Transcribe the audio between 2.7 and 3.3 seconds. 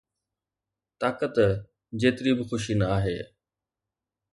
نه آهي